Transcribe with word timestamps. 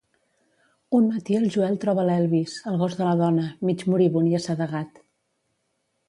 Un 0.99 1.03
matí 1.09 1.35
el 1.39 1.43
Joel 1.55 1.75
troba 1.83 2.05
l'Elvis, 2.07 2.55
el 2.71 2.79
gos 2.83 2.95
de 3.01 3.05
la 3.09 3.11
dona, 3.19 3.45
mig 3.71 3.83
moribund 3.95 4.31
i 4.31 4.39
assedegat. 4.39 4.99